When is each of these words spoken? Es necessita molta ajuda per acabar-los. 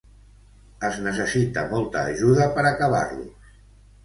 Es 0.87 0.97
necessita 1.07 1.65
molta 1.75 2.01
ajuda 2.15 2.49
per 2.57 2.65
acabar-los. 2.71 3.55